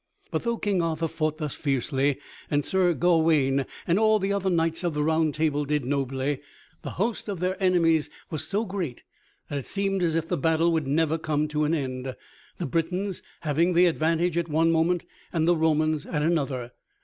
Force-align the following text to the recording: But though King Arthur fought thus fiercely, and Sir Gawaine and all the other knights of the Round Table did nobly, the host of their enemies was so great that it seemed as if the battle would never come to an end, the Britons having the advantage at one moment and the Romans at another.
But 0.31 0.41
though 0.41 0.57
King 0.57 0.81
Arthur 0.81 1.07
fought 1.07 1.37
thus 1.37 1.55
fiercely, 1.55 2.17
and 2.49 2.65
Sir 2.65 2.95
Gawaine 2.95 3.67
and 3.85 3.99
all 3.99 4.17
the 4.17 4.33
other 4.33 4.49
knights 4.49 4.83
of 4.83 4.95
the 4.95 5.03
Round 5.03 5.31
Table 5.35 5.63
did 5.63 5.85
nobly, 5.85 6.41
the 6.81 6.89
host 6.97 7.29
of 7.29 7.39
their 7.39 7.55
enemies 7.61 8.09
was 8.31 8.47
so 8.47 8.65
great 8.65 9.03
that 9.47 9.59
it 9.59 9.67
seemed 9.67 10.01
as 10.01 10.15
if 10.15 10.27
the 10.27 10.37
battle 10.37 10.71
would 10.71 10.87
never 10.87 11.19
come 11.19 11.47
to 11.49 11.65
an 11.65 11.75
end, 11.75 12.15
the 12.57 12.65
Britons 12.65 13.21
having 13.41 13.73
the 13.73 13.85
advantage 13.85 14.39
at 14.39 14.49
one 14.49 14.71
moment 14.71 15.05
and 15.31 15.47
the 15.47 15.55
Romans 15.55 16.07
at 16.07 16.23
another. 16.23 16.71